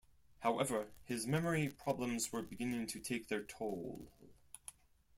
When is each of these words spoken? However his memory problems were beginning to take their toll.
However 0.39 0.93
his 1.03 1.27
memory 1.27 1.69
problems 1.69 2.31
were 2.33 2.41
beginning 2.41 2.87
to 2.87 2.99
take 2.99 3.27
their 3.27 3.43
toll. 3.43 4.07